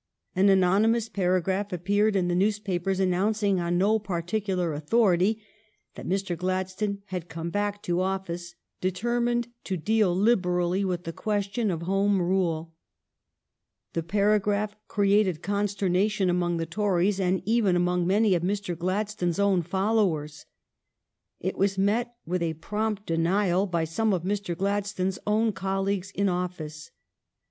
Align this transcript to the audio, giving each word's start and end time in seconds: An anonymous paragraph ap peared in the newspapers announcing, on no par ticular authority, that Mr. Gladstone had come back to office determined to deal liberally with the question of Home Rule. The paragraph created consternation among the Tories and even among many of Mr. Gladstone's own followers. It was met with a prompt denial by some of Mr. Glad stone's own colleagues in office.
An 0.35 0.49
anonymous 0.49 1.07
paragraph 1.09 1.71
ap 1.71 1.83
peared 1.85 2.15
in 2.15 2.27
the 2.27 2.33
newspapers 2.33 2.99
announcing, 2.99 3.59
on 3.59 3.77
no 3.77 3.99
par 3.99 4.23
ticular 4.23 4.75
authority, 4.75 5.43
that 5.93 6.07
Mr. 6.07 6.35
Gladstone 6.35 7.03
had 7.09 7.29
come 7.29 7.51
back 7.51 7.83
to 7.83 8.01
office 8.01 8.55
determined 8.81 9.49
to 9.65 9.77
deal 9.77 10.15
liberally 10.15 10.83
with 10.83 11.03
the 11.03 11.13
question 11.13 11.69
of 11.69 11.83
Home 11.83 12.19
Rule. 12.19 12.73
The 13.93 14.01
paragraph 14.01 14.75
created 14.87 15.43
consternation 15.43 16.31
among 16.31 16.57
the 16.57 16.65
Tories 16.65 17.19
and 17.19 17.43
even 17.45 17.75
among 17.75 18.07
many 18.07 18.33
of 18.33 18.41
Mr. 18.41 18.75
Gladstone's 18.75 19.37
own 19.37 19.61
followers. 19.61 20.47
It 21.39 21.59
was 21.59 21.77
met 21.77 22.15
with 22.25 22.41
a 22.41 22.55
prompt 22.55 23.05
denial 23.05 23.67
by 23.67 23.83
some 23.83 24.13
of 24.13 24.23
Mr. 24.23 24.57
Glad 24.57 24.87
stone's 24.87 25.19
own 25.27 25.51
colleagues 25.51 26.09
in 26.09 26.27
office. 26.27 26.89